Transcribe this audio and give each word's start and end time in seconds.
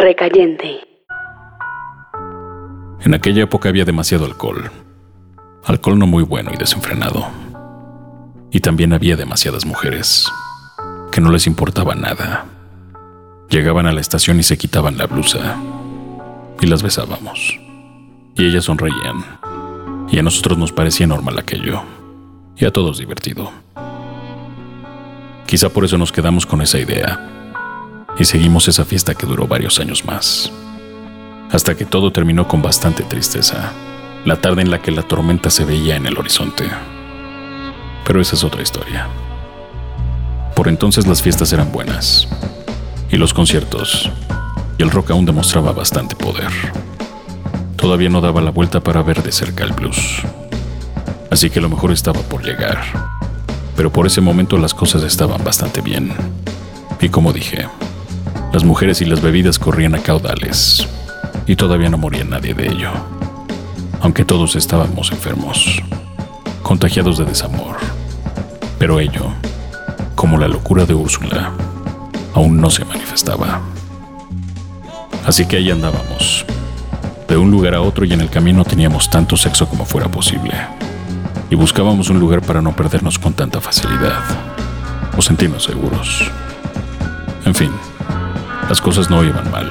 Recayente. 0.00 0.80
En 3.02 3.12
aquella 3.12 3.42
época 3.42 3.68
había 3.68 3.84
demasiado 3.84 4.24
alcohol. 4.24 4.70
Alcohol 5.66 5.98
no 5.98 6.06
muy 6.06 6.22
bueno 6.22 6.50
y 6.54 6.56
desenfrenado. 6.56 7.26
Y 8.50 8.60
también 8.60 8.94
había 8.94 9.16
demasiadas 9.16 9.66
mujeres 9.66 10.26
que 11.12 11.20
no 11.20 11.30
les 11.30 11.46
importaba 11.46 11.94
nada. 11.94 12.46
Llegaban 13.50 13.86
a 13.86 13.92
la 13.92 14.00
estación 14.00 14.40
y 14.40 14.42
se 14.42 14.56
quitaban 14.56 14.96
la 14.96 15.06
blusa 15.06 15.60
y 16.62 16.66
las 16.66 16.82
besábamos. 16.82 17.60
Y 18.36 18.46
ellas 18.46 18.64
sonreían. 18.64 19.22
Y 20.10 20.18
a 20.18 20.22
nosotros 20.22 20.56
nos 20.56 20.72
parecía 20.72 21.06
normal 21.06 21.38
aquello. 21.38 21.82
Y 22.56 22.64
a 22.64 22.70
todos 22.70 22.96
divertido. 22.96 23.52
Quizá 25.44 25.68
por 25.68 25.84
eso 25.84 25.98
nos 25.98 26.10
quedamos 26.10 26.46
con 26.46 26.62
esa 26.62 26.78
idea. 26.78 27.39
Y 28.20 28.26
seguimos 28.26 28.68
esa 28.68 28.84
fiesta 28.84 29.14
que 29.14 29.24
duró 29.24 29.48
varios 29.48 29.80
años 29.80 30.04
más. 30.04 30.52
Hasta 31.50 31.74
que 31.74 31.86
todo 31.86 32.12
terminó 32.12 32.46
con 32.46 32.60
bastante 32.60 33.02
tristeza. 33.02 33.72
La 34.26 34.36
tarde 34.36 34.60
en 34.60 34.70
la 34.70 34.82
que 34.82 34.90
la 34.90 35.00
tormenta 35.00 35.48
se 35.48 35.64
veía 35.64 35.96
en 35.96 36.04
el 36.04 36.18
horizonte. 36.18 36.64
Pero 38.04 38.20
esa 38.20 38.34
es 38.36 38.44
otra 38.44 38.60
historia. 38.60 39.08
Por 40.54 40.68
entonces 40.68 41.06
las 41.06 41.22
fiestas 41.22 41.50
eran 41.54 41.72
buenas. 41.72 42.28
Y 43.10 43.16
los 43.16 43.32
conciertos. 43.32 44.10
Y 44.76 44.82
el 44.82 44.90
rock 44.90 45.12
aún 45.12 45.24
demostraba 45.24 45.72
bastante 45.72 46.14
poder. 46.14 46.50
Todavía 47.76 48.10
no 48.10 48.20
daba 48.20 48.42
la 48.42 48.50
vuelta 48.50 48.80
para 48.80 49.02
ver 49.02 49.22
de 49.22 49.32
cerca 49.32 49.64
el 49.64 49.72
blues. 49.72 50.20
Así 51.30 51.48
que 51.48 51.62
lo 51.62 51.70
mejor 51.70 51.90
estaba 51.90 52.20
por 52.20 52.44
llegar. 52.44 52.82
Pero 53.76 53.90
por 53.90 54.06
ese 54.06 54.20
momento 54.20 54.58
las 54.58 54.74
cosas 54.74 55.04
estaban 55.04 55.42
bastante 55.42 55.80
bien. 55.80 56.12
Y 57.00 57.08
como 57.08 57.32
dije, 57.32 57.66
las 58.52 58.64
mujeres 58.64 59.00
y 59.00 59.04
las 59.04 59.20
bebidas 59.20 59.58
corrían 59.58 59.94
a 59.94 60.02
caudales. 60.02 60.88
Y 61.46 61.56
todavía 61.56 61.88
no 61.88 61.98
moría 61.98 62.24
nadie 62.24 62.54
de 62.54 62.66
ello. 62.66 62.90
Aunque 64.00 64.24
todos 64.24 64.56
estábamos 64.56 65.12
enfermos, 65.12 65.82
contagiados 66.62 67.18
de 67.18 67.24
desamor. 67.24 67.76
Pero 68.78 69.00
ello 69.00 69.32
como 70.20 70.36
la 70.36 70.48
locura 70.48 70.84
de 70.84 70.92
Úrsula, 70.92 71.50
aún 72.34 72.60
no 72.60 72.68
se 72.68 72.84
manifestaba. 72.84 73.62
Así 75.24 75.46
que 75.46 75.56
ahí 75.56 75.70
andábamos, 75.70 76.44
de 77.26 77.38
un 77.38 77.50
lugar 77.50 77.74
a 77.74 77.80
otro 77.80 78.04
y 78.04 78.12
en 78.12 78.20
el 78.20 78.28
camino 78.28 78.62
teníamos 78.66 79.08
tanto 79.08 79.38
sexo 79.38 79.66
como 79.66 79.86
fuera 79.86 80.10
posible. 80.10 80.52
Y 81.48 81.54
buscábamos 81.54 82.10
un 82.10 82.20
lugar 82.20 82.42
para 82.42 82.60
no 82.60 82.76
perdernos 82.76 83.18
con 83.18 83.32
tanta 83.32 83.62
facilidad, 83.62 84.22
o 85.16 85.22
sentirnos 85.22 85.64
seguros. 85.64 86.30
En 87.46 87.54
fin, 87.54 87.70
las 88.70 88.80
cosas 88.80 89.10
no 89.10 89.22
iban 89.22 89.50
mal. 89.50 89.68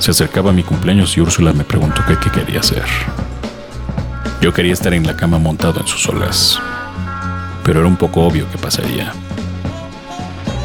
Se 0.00 0.10
acercaba 0.10 0.52
mi 0.52 0.62
cumpleaños 0.62 1.16
y 1.16 1.22
Úrsula 1.22 1.54
me 1.54 1.64
preguntó 1.64 2.02
qué, 2.06 2.18
qué 2.18 2.30
quería 2.30 2.60
hacer. 2.60 2.84
Yo 4.42 4.52
quería 4.52 4.74
estar 4.74 4.92
en 4.92 5.06
la 5.06 5.16
cama 5.16 5.38
montado 5.38 5.80
en 5.80 5.86
sus 5.86 6.06
olas, 6.10 6.58
pero 7.64 7.80
era 7.80 7.88
un 7.88 7.96
poco 7.96 8.26
obvio 8.26 8.50
que 8.50 8.58
pasaría 8.58 9.14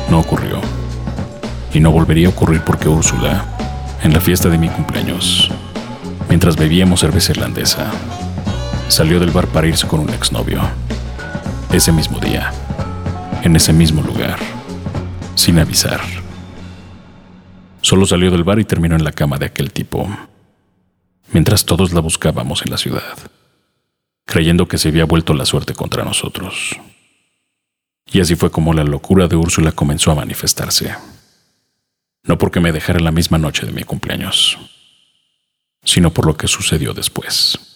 no 0.10 0.20
ocurrió. 0.20 0.60
Y 1.74 1.80
no 1.80 1.92
volvería 1.92 2.28
a 2.28 2.32
ocurrir 2.32 2.62
porque 2.62 2.88
Úrsula, 2.88 3.46
en 4.02 4.14
la 4.14 4.22
fiesta 4.22 4.50
de 4.50 4.58
mi 4.58 4.70
cumpleaños, 4.70 5.52
mientras 6.30 6.56
bebíamos 6.56 7.02
cerveza 7.02 7.34
irlandesa, 7.34 7.92
salió 8.88 9.20
del 9.20 9.32
bar 9.32 9.48
para 9.48 9.68
irse 9.68 9.88
con 9.88 10.00
un 10.00 10.10
exnovio. 10.10 10.62
Ese 11.72 11.92
mismo 11.92 12.20
día, 12.20 12.52
en 13.44 13.56
ese 13.56 13.74
mismo 13.74 14.02
lugar, 14.02 14.38
sin 15.36 15.60
avisar. 15.60 16.25
Solo 17.86 18.08
salió 18.08 18.32
del 18.32 18.44
bar 18.44 18.58
y 18.58 18.66
terminó 18.66 18.96
en 18.96 19.04
la 19.04 19.12
cama 19.12 19.38
de 19.38 19.46
aquel 19.46 19.72
tipo, 19.72 20.10
mientras 21.32 21.66
todos 21.66 21.94
la 21.94 22.00
buscábamos 22.00 22.64
en 22.66 22.72
la 22.72 22.80
ciudad, 22.80 23.16
creyendo 24.26 24.68
que 24.68 24.80
se 24.80 24.90
había 24.90 25.06
vuelto 25.06 25.36
la 25.36 25.46
suerte 25.46 25.76
contra 25.76 26.04
nosotros. 26.04 26.76
Y 28.12 28.22
así 28.22 28.36
fue 28.36 28.50
como 28.50 28.74
la 28.74 28.84
locura 28.84 29.28
de 29.28 29.36
Úrsula 29.36 29.72
comenzó 29.72 30.10
a 30.10 30.16
manifestarse. 30.16 30.96
No 32.24 32.40
porque 32.40 32.60
me 32.60 32.72
dejara 32.72 33.00
la 33.00 33.12
misma 33.12 33.38
noche 33.38 33.68
de 33.68 33.72
mi 33.72 33.84
cumpleaños, 33.84 34.58
sino 35.84 36.12
por 36.12 36.26
lo 36.26 36.36
que 36.36 36.48
sucedió 36.48 36.92
después. 36.96 37.75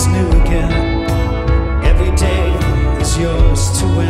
is 0.00 0.06
new 0.06 0.28
again. 0.42 0.72
Every 1.84 2.14
day 2.16 2.52
is 3.00 3.18
yours 3.18 3.78
to 3.80 3.86
win. 3.96 4.09